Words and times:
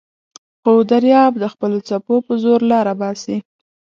خو 0.61 0.71
دریاب 0.91 1.33
د 1.39 1.43
خپلو 1.53 1.77
څپو 1.87 2.15
په 2.27 2.33
زور 2.43 2.59
لاره 2.71 2.93
باسي. 2.99 3.37